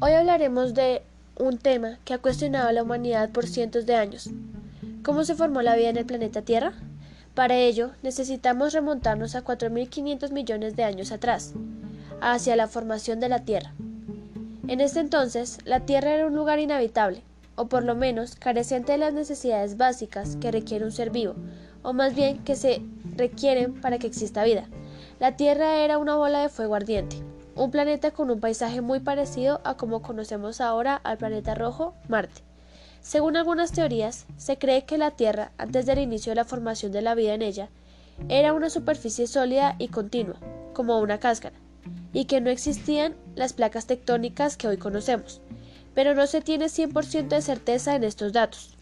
Hoy 0.00 0.12
hablaremos 0.12 0.74
de 0.74 1.02
un 1.40 1.58
tema 1.58 1.98
que 2.04 2.14
ha 2.14 2.18
cuestionado 2.18 2.68
a 2.68 2.72
la 2.72 2.84
humanidad 2.84 3.30
por 3.30 3.48
cientos 3.48 3.84
de 3.84 3.96
años. 3.96 4.30
¿Cómo 5.02 5.24
se 5.24 5.34
formó 5.34 5.60
la 5.60 5.74
vida 5.74 5.88
en 5.88 5.96
el 5.96 6.06
planeta 6.06 6.42
Tierra? 6.42 6.72
Para 7.34 7.56
ello, 7.56 7.90
necesitamos 8.04 8.72
remontarnos 8.74 9.34
a 9.34 9.42
4.500 9.42 10.30
millones 10.30 10.76
de 10.76 10.84
años 10.84 11.10
atrás, 11.10 11.52
hacia 12.20 12.54
la 12.54 12.68
formación 12.68 13.18
de 13.18 13.28
la 13.28 13.40
Tierra. 13.40 13.74
En 14.68 14.80
este 14.80 15.00
entonces, 15.00 15.58
la 15.64 15.80
Tierra 15.80 16.14
era 16.14 16.28
un 16.28 16.36
lugar 16.36 16.60
inhabitable, 16.60 17.24
o 17.56 17.66
por 17.66 17.82
lo 17.82 17.96
menos 17.96 18.36
careciente 18.36 18.92
de 18.92 18.98
las 18.98 19.14
necesidades 19.14 19.76
básicas 19.76 20.36
que 20.36 20.52
requiere 20.52 20.84
un 20.84 20.92
ser 20.92 21.10
vivo, 21.10 21.34
o 21.82 21.92
más 21.92 22.14
bien 22.14 22.44
que 22.44 22.54
se 22.54 22.82
requieren 23.16 23.80
para 23.80 23.98
que 23.98 24.06
exista 24.06 24.44
vida. 24.44 24.68
La 25.18 25.36
Tierra 25.36 25.78
era 25.78 25.98
una 25.98 26.14
bola 26.14 26.42
de 26.42 26.50
fuego 26.50 26.76
ardiente, 26.76 27.16
un 27.58 27.72
planeta 27.72 28.12
con 28.12 28.30
un 28.30 28.38
paisaje 28.38 28.80
muy 28.80 29.00
parecido 29.00 29.60
a 29.64 29.76
como 29.76 30.00
conocemos 30.00 30.60
ahora 30.60 30.94
al 31.02 31.18
planeta 31.18 31.56
rojo, 31.56 31.92
Marte. 32.06 32.42
Según 33.00 33.36
algunas 33.36 33.72
teorías, 33.72 34.26
se 34.36 34.58
cree 34.58 34.84
que 34.84 34.96
la 34.96 35.10
Tierra, 35.10 35.50
antes 35.58 35.84
del 35.84 35.98
inicio 35.98 36.30
de 36.30 36.36
la 36.36 36.44
formación 36.44 36.92
de 36.92 37.02
la 37.02 37.16
vida 37.16 37.34
en 37.34 37.42
ella, 37.42 37.68
era 38.28 38.52
una 38.52 38.70
superficie 38.70 39.26
sólida 39.26 39.74
y 39.78 39.88
continua, 39.88 40.36
como 40.72 41.00
una 41.00 41.18
cáscara, 41.18 41.56
y 42.12 42.26
que 42.26 42.40
no 42.40 42.50
existían 42.50 43.16
las 43.34 43.52
placas 43.54 43.86
tectónicas 43.86 44.56
que 44.56 44.68
hoy 44.68 44.76
conocemos, 44.76 45.40
pero 45.94 46.14
no 46.14 46.28
se 46.28 46.40
tiene 46.40 46.66
100% 46.66 47.28
de 47.28 47.42
certeza 47.42 47.96
en 47.96 48.04
estos 48.04 48.32
datos. 48.32 48.76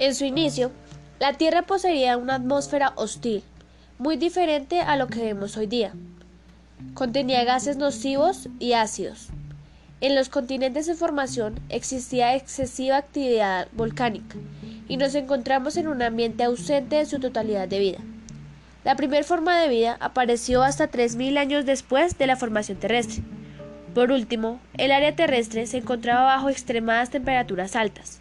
En 0.00 0.14
su 0.14 0.24
inicio, 0.24 0.72
la 1.20 1.34
Tierra 1.34 1.62
poseía 1.62 2.16
una 2.16 2.34
atmósfera 2.34 2.94
hostil, 2.96 3.44
muy 3.98 4.16
diferente 4.16 4.80
a 4.80 4.96
lo 4.96 5.06
que 5.06 5.22
vemos 5.22 5.56
hoy 5.56 5.66
día. 5.66 5.92
Contenía 6.92 7.44
gases 7.44 7.78
nocivos 7.78 8.48
y 8.58 8.74
ácidos. 8.74 9.28
En 10.02 10.14
los 10.14 10.28
continentes 10.28 10.88
en 10.88 10.96
formación 10.96 11.58
existía 11.70 12.34
excesiva 12.34 12.98
actividad 12.98 13.68
volcánica 13.72 14.36
y 14.86 14.98
nos 14.98 15.14
encontramos 15.14 15.78
en 15.78 15.88
un 15.88 16.02
ambiente 16.02 16.44
ausente 16.44 16.96
de 16.96 17.06
su 17.06 17.18
totalidad 17.18 17.66
de 17.66 17.78
vida. 17.78 17.98
La 18.84 18.94
primera 18.94 19.24
forma 19.24 19.58
de 19.58 19.68
vida 19.68 19.96
apareció 20.00 20.62
hasta 20.62 20.90
3.000 20.90 21.38
años 21.38 21.64
después 21.64 22.18
de 22.18 22.26
la 22.26 22.36
formación 22.36 22.76
terrestre. 22.76 23.22
Por 23.94 24.12
último, 24.12 24.60
el 24.76 24.92
área 24.92 25.16
terrestre 25.16 25.66
se 25.66 25.78
encontraba 25.78 26.24
bajo 26.24 26.50
extremadas 26.50 27.08
temperaturas 27.08 27.74
altas. 27.74 28.20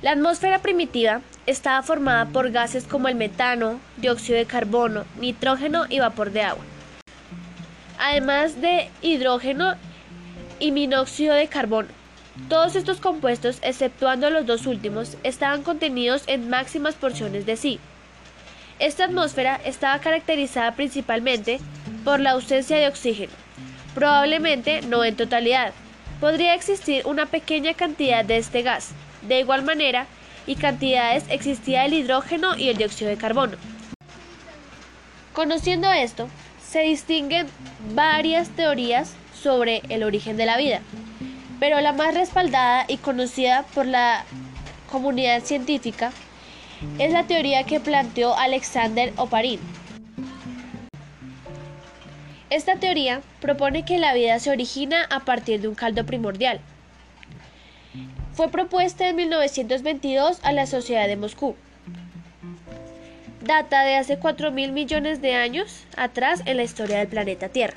La 0.00 0.12
atmósfera 0.12 0.60
primitiva 0.60 1.22
estaba 1.46 1.82
formada 1.82 2.26
por 2.26 2.52
gases 2.52 2.84
como 2.84 3.08
el 3.08 3.16
metano, 3.16 3.80
dióxido 3.96 4.38
de 4.38 4.46
carbono, 4.46 5.04
nitrógeno 5.20 5.86
y 5.88 5.98
vapor 5.98 6.30
de 6.30 6.42
agua 6.42 6.64
además 8.00 8.60
de 8.60 8.88
hidrógeno 9.02 9.74
y 10.58 10.72
monóxido 10.72 11.34
de 11.34 11.48
carbono. 11.48 11.88
Todos 12.48 12.74
estos 12.74 12.98
compuestos, 12.98 13.58
exceptuando 13.62 14.30
los 14.30 14.46
dos 14.46 14.66
últimos, 14.66 15.16
estaban 15.22 15.62
contenidos 15.62 16.24
en 16.26 16.48
máximas 16.48 16.94
porciones 16.94 17.44
de 17.46 17.56
sí. 17.56 17.78
Esta 18.78 19.04
atmósfera 19.04 19.60
estaba 19.64 20.00
caracterizada 20.00 20.74
principalmente 20.74 21.60
por 22.04 22.18
la 22.18 22.30
ausencia 22.30 22.78
de 22.78 22.88
oxígeno, 22.88 23.32
probablemente 23.94 24.80
no 24.82 25.04
en 25.04 25.16
totalidad. 25.16 25.74
Podría 26.18 26.54
existir 26.54 27.06
una 27.06 27.26
pequeña 27.26 27.74
cantidad 27.74 28.24
de 28.24 28.38
este 28.38 28.62
gas. 28.62 28.92
De 29.22 29.40
igual 29.40 29.62
manera, 29.62 30.06
y 30.46 30.56
cantidades 30.56 31.24
existía 31.28 31.84
el 31.84 31.92
hidrógeno 31.92 32.56
y 32.56 32.70
el 32.70 32.76
dióxido 32.78 33.10
de 33.10 33.18
carbono. 33.18 33.56
Conociendo 35.34 35.90
esto, 35.92 36.28
se 36.70 36.82
distinguen 36.82 37.48
varias 37.96 38.48
teorías 38.50 39.16
sobre 39.34 39.82
el 39.88 40.04
origen 40.04 40.36
de 40.36 40.46
la 40.46 40.56
vida, 40.56 40.80
pero 41.58 41.80
la 41.80 41.92
más 41.92 42.14
respaldada 42.14 42.84
y 42.86 42.98
conocida 42.98 43.64
por 43.74 43.86
la 43.86 44.24
comunidad 44.88 45.42
científica 45.42 46.12
es 47.00 47.12
la 47.12 47.24
teoría 47.24 47.64
que 47.64 47.80
planteó 47.80 48.36
Alexander 48.36 49.12
Oparin. 49.16 49.58
Esta 52.50 52.76
teoría 52.76 53.20
propone 53.40 53.84
que 53.84 53.98
la 53.98 54.14
vida 54.14 54.38
se 54.38 54.52
origina 54.52 55.04
a 55.10 55.20
partir 55.20 55.60
de 55.60 55.66
un 55.66 55.74
caldo 55.74 56.06
primordial. 56.06 56.60
Fue 58.32 58.48
propuesta 58.48 59.08
en 59.08 59.16
1922 59.16 60.38
a 60.44 60.52
la 60.52 60.66
Sociedad 60.66 61.08
de 61.08 61.16
Moscú 61.16 61.56
data 63.50 63.82
de 63.82 63.96
hace 63.96 64.16
4 64.16 64.52
mil 64.52 64.70
millones 64.70 65.20
de 65.20 65.34
años 65.34 65.84
atrás 65.96 66.40
en 66.46 66.56
la 66.56 66.62
historia 66.62 66.98
del 66.98 67.08
planeta 67.08 67.48
Tierra. 67.48 67.74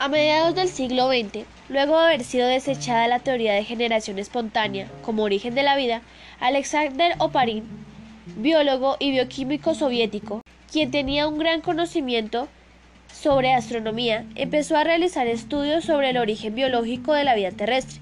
A 0.00 0.08
mediados 0.08 0.56
del 0.56 0.68
siglo 0.68 1.06
XX, 1.06 1.46
luego 1.68 1.96
de 1.96 2.04
haber 2.06 2.24
sido 2.24 2.48
desechada 2.48 3.06
la 3.06 3.20
teoría 3.20 3.52
de 3.52 3.62
generación 3.62 4.18
espontánea 4.18 4.88
como 5.02 5.22
origen 5.22 5.54
de 5.54 5.62
la 5.62 5.76
vida, 5.76 6.02
Alexander 6.40 7.14
Oparin, 7.18 7.62
biólogo 8.36 8.96
y 8.98 9.12
bioquímico 9.12 9.76
soviético, 9.76 10.42
quien 10.72 10.90
tenía 10.90 11.28
un 11.28 11.38
gran 11.38 11.60
conocimiento 11.60 12.48
sobre 13.06 13.54
astronomía, 13.54 14.24
empezó 14.34 14.76
a 14.76 14.82
realizar 14.82 15.28
estudios 15.28 15.84
sobre 15.84 16.10
el 16.10 16.16
origen 16.16 16.56
biológico 16.56 17.14
de 17.14 17.22
la 17.22 17.36
vida 17.36 17.52
terrestre. 17.52 18.00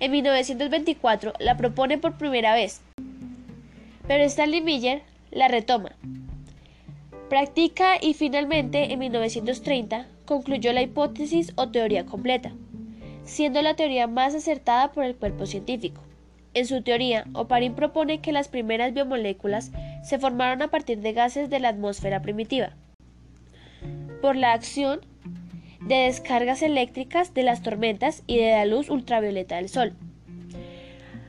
En 0.00 0.10
1924 0.12 1.34
la 1.38 1.58
propone 1.58 1.98
por 1.98 2.16
primera 2.16 2.54
vez, 2.54 2.80
pero 4.08 4.24
Stanley 4.24 4.62
Miller 4.62 5.02
la 5.30 5.46
retoma. 5.46 5.94
Practica 7.28 7.96
y 8.00 8.14
finalmente 8.14 8.92
en 8.92 8.98
1930 8.98 10.06
concluyó 10.24 10.72
la 10.72 10.82
hipótesis 10.82 11.52
o 11.56 11.68
teoría 11.68 12.06
completa, 12.06 12.52
siendo 13.24 13.60
la 13.60 13.76
teoría 13.76 14.06
más 14.06 14.34
acertada 14.34 14.92
por 14.92 15.04
el 15.04 15.14
cuerpo 15.14 15.44
científico. 15.44 16.00
En 16.54 16.66
su 16.66 16.82
teoría, 16.82 17.26
Oparin 17.34 17.74
propone 17.74 18.20
que 18.20 18.32
las 18.32 18.48
primeras 18.48 18.94
biomoléculas 18.94 19.70
se 20.02 20.18
formaron 20.18 20.62
a 20.62 20.68
partir 20.68 21.00
de 21.00 21.12
gases 21.12 21.50
de 21.50 21.60
la 21.60 21.68
atmósfera 21.68 22.22
primitiva, 22.22 22.70
por 24.22 24.34
la 24.34 24.54
acción 24.54 25.00
de 25.82 25.94
descargas 25.96 26.62
eléctricas 26.62 27.34
de 27.34 27.42
las 27.42 27.62
tormentas 27.62 28.22
y 28.26 28.38
de 28.38 28.52
la 28.52 28.64
luz 28.64 28.88
ultravioleta 28.88 29.56
del 29.56 29.68
Sol. 29.68 29.92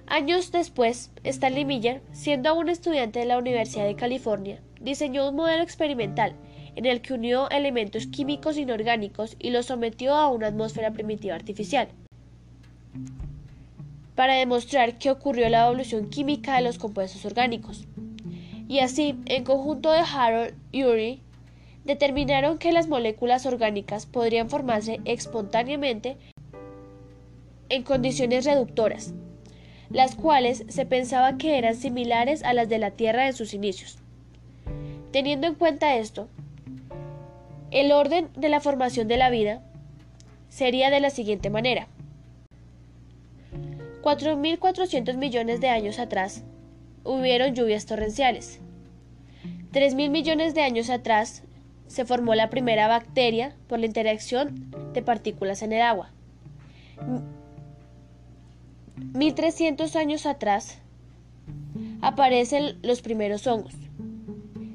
Años 0.09 0.51
después, 0.51 1.11
Stanley 1.23 1.65
Miller, 1.65 2.01
siendo 2.13 2.49
aún 2.49 2.67
estudiante 2.67 3.19
de 3.19 3.27
la 3.27 3.37
Universidad 3.37 3.85
de 3.85 3.95
California, 3.95 4.59
diseñó 4.81 5.29
un 5.29 5.35
modelo 5.35 5.61
experimental 5.61 6.33
en 6.75 6.87
el 6.87 7.01
que 7.01 7.13
unió 7.13 7.47
elementos 7.51 8.07
químicos 8.07 8.57
inorgánicos 8.57 9.35
y 9.37 9.51
los 9.51 9.67
sometió 9.67 10.15
a 10.15 10.27
una 10.29 10.47
atmósfera 10.47 10.91
primitiva 10.91 11.35
artificial 11.35 11.89
para 14.15 14.33
demostrar 14.33 14.97
qué 14.97 15.11
ocurrió 15.11 15.47
la 15.47 15.67
evolución 15.67 16.09
química 16.09 16.55
de 16.55 16.63
los 16.63 16.79
compuestos 16.79 17.23
orgánicos. 17.23 17.85
Y 18.67 18.79
así, 18.79 19.15
en 19.25 19.43
conjunto 19.43 19.91
de 19.91 19.99
Harold 19.99 20.55
Urey, 20.73 21.21
determinaron 21.85 22.57
que 22.57 22.71
las 22.71 22.87
moléculas 22.87 23.45
orgánicas 23.45 24.07
podrían 24.07 24.49
formarse 24.49 25.01
espontáneamente 25.05 26.17
en 27.69 27.83
condiciones 27.83 28.45
reductoras, 28.45 29.13
las 29.89 30.15
cuales 30.15 30.63
se 30.67 30.85
pensaba 30.85 31.37
que 31.37 31.57
eran 31.57 31.75
similares 31.75 32.43
a 32.43 32.53
las 32.53 32.69
de 32.69 32.77
la 32.77 32.91
Tierra 32.91 33.27
en 33.27 33.33
sus 33.33 33.53
inicios. 33.53 33.97
Teniendo 35.11 35.47
en 35.47 35.55
cuenta 35.55 35.95
esto, 35.95 36.27
el 37.71 37.91
orden 37.91 38.29
de 38.35 38.49
la 38.49 38.59
formación 38.59 39.07
de 39.07 39.17
la 39.17 39.29
vida 39.29 39.61
sería 40.49 40.89
de 40.89 40.99
la 40.99 41.09
siguiente 41.09 41.49
manera. 41.49 41.87
4.400 44.01 45.17
millones 45.17 45.59
de 45.59 45.69
años 45.69 45.99
atrás 45.99 46.43
hubieron 47.03 47.53
lluvias 47.53 47.85
torrenciales. 47.85 48.59
3.000 49.73 50.09
millones 50.09 50.55
de 50.55 50.61
años 50.61 50.89
atrás 50.89 51.43
se 51.87 52.05
formó 52.05 52.35
la 52.35 52.49
primera 52.49 52.87
bacteria 52.87 53.55
por 53.67 53.79
la 53.79 53.85
interacción 53.85 54.71
de 54.93 55.01
partículas 55.01 55.61
en 55.61 55.73
el 55.73 55.81
agua. 55.81 56.11
1300 59.13 59.95
años 59.95 60.25
atrás 60.25 60.79
aparecen 62.01 62.77
los 62.81 63.01
primeros 63.01 63.47
hongos. 63.47 63.73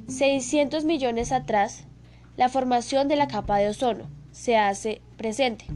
600 0.09 0.85
millones 0.85 1.32
atrás, 1.32 1.85
la 2.37 2.49
formación 2.49 3.09
de 3.09 3.17
la 3.17 3.29
capa 3.29 3.59
de 3.59 3.69
ozono 3.69 4.09
se 4.32 4.56
hace 4.56 5.00
presente. 5.17 5.67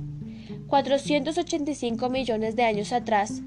485 0.66 2.10
millones 2.10 2.56
de 2.56 2.64
años 2.64 2.92
atrás, 2.92 3.40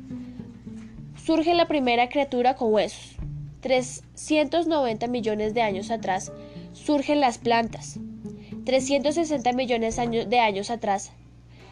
surge 1.23 1.53
la 1.53 1.67
primera 1.67 2.09
criatura 2.09 2.55
con 2.55 2.73
huesos. 2.73 3.17
390 3.61 5.07
millones 5.07 5.53
de 5.53 5.61
años 5.61 5.91
atrás, 5.91 6.31
surgen 6.73 7.19
las 7.19 7.37
plantas. 7.37 7.99
360 8.65 9.53
millones 9.53 9.97
de 9.97 10.39
años 10.39 10.69
atrás, 10.71 11.11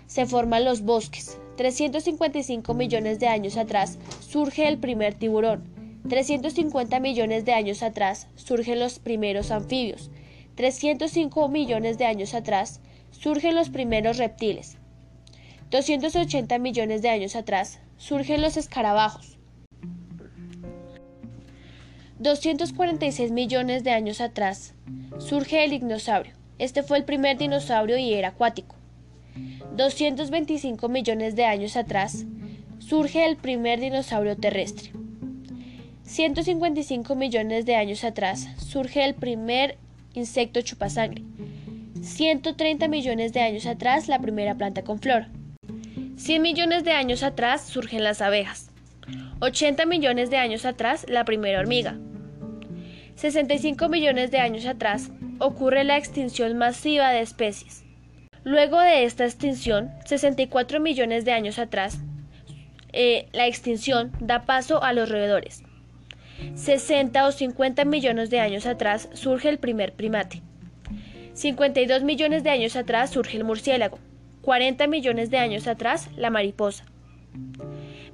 se 0.10 0.26
forman 0.26 0.66
los 0.66 0.82
bosques. 0.82 1.40
355 1.56 2.74
millones 2.74 3.20
de 3.20 3.28
años 3.28 3.58
atrás 3.58 4.00
surge 4.20 4.68
el 4.68 4.80
primer 4.80 5.14
tiburón. 5.14 5.64
350 6.10 7.00
millones 7.00 7.46
de 7.46 7.54
años 7.54 7.84
atrás 7.84 8.28
surgen 8.36 8.80
los 8.80 8.98
primeros 8.98 9.52
anfibios. 9.52 10.10
305 10.56 11.48
millones 11.48 12.00
de 12.00 12.06
años 12.06 12.34
atrás, 12.34 12.82
surgen 13.12 13.54
los 13.56 13.70
primeros 13.70 14.18
reptiles. 14.18 14.78
280 15.70 16.58
millones 16.58 17.04
de 17.04 17.10
años 17.10 17.36
atrás, 17.36 17.80
surgen 17.98 18.42
los 18.42 18.58
escarabajos. 18.58 19.38
246 22.18 23.32
millones 23.32 23.84
de 23.84 23.92
años 23.92 24.22
atrás, 24.22 24.74
surge 25.20 25.64
el 25.64 25.72
ignosaurio. 25.72 26.34
Este 26.58 26.82
fue 26.82 26.98
el 26.98 27.06
primer 27.06 27.38
dinosaurio 27.38 27.98
y 27.98 28.14
era 28.14 28.30
acuático. 28.30 28.79
225 29.80 30.90
millones 30.90 31.38
de 31.38 31.46
años 31.46 31.78
atrás, 31.78 32.26
surge 32.80 33.26
el 33.26 33.38
primer 33.38 33.80
dinosaurio 33.80 34.36
terrestre. 34.36 34.92
155 36.04 37.16
millones 37.16 37.66
de 37.66 37.76
años 37.76 38.04
atrás, 38.04 38.50
surge 38.58 39.06
el 39.06 39.16
primer 39.16 39.78
insecto 40.14 40.60
chupasangre. 40.60 41.24
130 42.02 42.90
millones 42.90 43.31
de 43.31 43.40
años 43.40 43.66
atrás, 43.66 44.10
la 44.10 44.20
primera 44.20 44.56
planta 44.56 44.84
con 44.84 45.00
flor. 45.00 45.28
100 46.18 46.42
millones 46.42 46.84
de 46.84 46.92
años 46.92 47.24
atrás 47.24 47.62
surgen 47.66 48.04
las 48.04 48.22
abejas. 48.22 48.72
80 49.40 49.86
millones 49.86 50.30
de 50.30 50.36
años 50.36 50.66
atrás, 50.66 51.06
la 51.08 51.24
primera 51.24 51.58
hormiga. 51.62 51.98
65 53.16 53.88
millones 53.88 54.30
de 54.30 54.40
años 54.40 54.66
atrás, 54.66 55.10
ocurre 55.40 55.86
la 55.86 55.96
extinción 55.96 56.58
masiva 56.58 57.12
de 57.12 57.22
especies. 57.22 57.88
Luego 58.50 58.80
de 58.80 59.04
esta 59.04 59.25
extinción, 59.25 59.92
64 60.06 60.80
millones 60.80 61.24
de 61.24 61.34
años 61.34 61.60
atrás, 61.60 62.00
eh, 62.94 63.28
la 63.31 63.46
extinción 63.46 64.12
da 64.19 64.48
paso 64.48 64.84
a 64.84 64.92
los 64.92 65.07
roedores. 65.07 65.62
60 66.56 67.28
o 67.28 67.31
50 67.31 67.86
millones 67.86 68.31
de 68.31 68.40
años 68.40 68.66
atrás 68.66 69.07
surge 69.13 69.50
el 69.50 69.60
primer 69.60 69.94
primate. 69.94 70.42
52 71.34 72.01
millones 72.01 72.44
de 72.44 72.50
años 72.50 72.75
atrás 72.75 73.12
surge 73.12 73.38
el 73.38 73.44
murciélago. 73.44 74.00
40 74.42 74.88
millones 74.88 75.30
de 75.30 75.38
años 75.38 75.68
atrás 75.68 76.10
la 76.18 76.31
mariposa. 76.31 76.86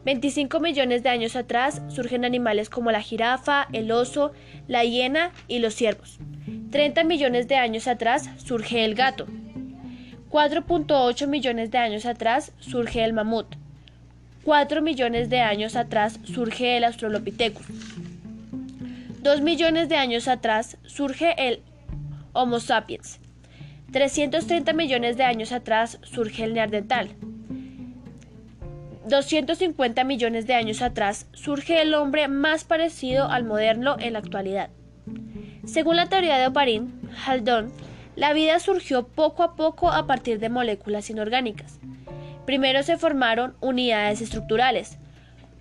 25 0.04 0.60
millones 0.60 1.02
de 1.02 1.08
años 1.12 1.38
atrás 1.38 1.82
surgen 1.88 2.26
animales 2.26 2.70
como 2.70 2.92
la 2.92 3.00
jirafa, 3.00 3.70
el 3.72 3.90
oso, 3.90 4.34
la 4.68 4.84
hiena 4.84 5.32
y 5.48 5.60
los 5.60 5.76
ciervos. 5.76 6.20
30 6.72 7.06
millones 7.06 7.48
de 7.48 7.56
años 7.56 7.88
atrás 7.88 8.30
surge 8.36 8.84
el 8.84 8.96
gato. 8.96 9.28
4.8 10.30 11.27
millones 11.27 11.72
de 11.72 11.77
años 11.77 12.06
atrás 12.06 12.51
surge 12.60 13.04
el 13.04 13.13
mamut. 13.13 13.48
4 14.44 14.81
millones 14.81 15.30
de 15.30 15.39
años 15.39 15.75
atrás 15.75 16.19
surge 16.24 16.77
el 16.77 16.83
Australopithecus. 16.83 17.66
2 19.22 19.42
millones 19.42 19.89
de 19.89 19.95
años 19.95 20.27
atrás 20.27 20.77
surge 20.86 21.33
el 21.48 21.62
Homo 22.33 22.60
sapiens. 22.60 23.19
330 23.92 24.74
millones 24.74 25.18
de 25.18 25.24
años 25.24 25.51
atrás 25.51 26.00
surge 26.04 26.44
el 26.44 26.54
Neandertal. 26.54 27.16
250 29.07 30.04
millones 30.04 30.48
de 30.48 30.56
años 30.56 30.81
atrás 30.81 31.27
surge 31.33 31.81
el 31.81 31.94
hombre 31.94 32.27
más 32.27 32.63
parecido 32.66 33.30
al 33.30 33.45
moderno 33.45 33.95
en 34.00 34.13
la 34.13 34.19
actualidad. 34.19 34.69
Según 35.66 35.95
la 35.95 36.10
teoría 36.10 36.38
de 36.38 36.48
Oparin, 36.48 36.94
Haldon, 37.25 37.72
la 38.16 38.34
vida 38.34 38.60
surgió 38.60 39.08
poco 39.08 39.44
a 39.44 39.56
poco 39.56 39.92
a 39.92 40.08
partir 40.08 40.40
de 40.40 40.50
moléculas 40.50 41.10
inorgánicas. 41.10 41.80
Primero 42.46 42.84
se 42.84 42.98
formaron 42.98 43.56
unidades 43.60 44.22
estructurales, 44.22 44.98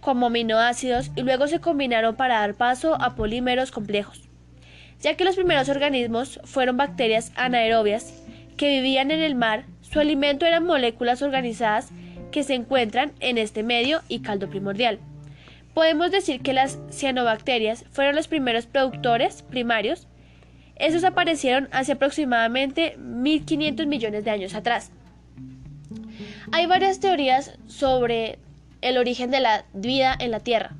como 0.01 0.27
aminoácidos, 0.27 1.11
y 1.17 1.23
luego 1.23 1.47
se 1.49 1.61
combinaron 1.61 2.15
para 2.17 2.41
dar 2.41 2.55
paso 2.55 2.95
a 3.01 3.15
polímeros 3.15 3.71
complejos. 3.71 4.29
Ya 5.01 5.17
que 5.17 5.25
los 5.25 5.37
primeros 5.37 5.69
organismos 5.69 6.41
fueron 6.45 6.77
bacterias 6.77 7.33
anaerobias 7.37 8.23
que 8.57 8.69
vivían 8.69 9.11
en 9.11 9.21
el 9.21 9.35
mar, 9.35 9.65
su 9.81 10.00
alimento 10.00 10.47
eran 10.47 10.65
moléculas 10.65 11.23
organizadas 11.23 11.91
que 12.31 12.43
se 12.43 12.55
encuentran 12.55 13.12
en 13.21 13.39
este 13.39 13.62
medio 13.62 14.03
y 14.09 14.21
caldo 14.21 14.49
primordial. 14.49 14.99
Podemos 15.73 16.11
decir 16.11 16.41
que 16.41 16.53
las 16.53 16.79
cianobacterias 16.91 17.85
fueron 17.91 18.15
los 18.15 18.29
primeros 18.29 18.67
productores 18.67 19.43
primarios. 19.43 20.07
Esos 20.76 21.05
aparecieron 21.05 21.69
hace 21.73 21.93
aproximadamente 21.93 22.97
1500 22.99 23.87
millones 23.87 24.25
de 24.25 24.31
años 24.31 24.55
atrás. 24.55 24.91
Hay 26.53 26.67
varias 26.67 27.00
teorías 27.00 27.53
sobre 27.67 28.38
el 28.81 28.99
origen 28.99 29.31
de 29.31 29.41
la 29.41 29.65
vida 29.73 30.15
en 30.19 30.31
la 30.31 30.41
Tierra. 30.41 30.73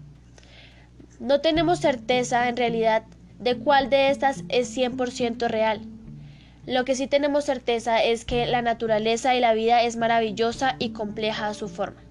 No 1.21 1.41
tenemos 1.41 1.81
certeza 1.81 2.49
en 2.49 2.57
realidad 2.57 3.05
de 3.39 3.57
cuál 3.57 3.89
de 3.89 4.11
estas 4.11 4.45
es 4.49 4.77
100% 4.77 5.49
real. 5.49 5.81
Lo 6.67 6.85
que 6.85 6.95
sí 6.95 7.07
tenemos 7.07 7.45
certeza 7.45 8.03
es 8.03 8.25
que 8.25 8.47
la 8.47 8.63
naturaleza 8.63 9.35
y 9.35 9.41
la 9.41 9.55
vida 9.55 9.83
es 9.83 9.97
maravillosa 9.97 10.77
y 10.79 10.91
compleja 10.91 11.49
a 11.49 11.55
su 11.55 11.69
forma. 11.69 12.04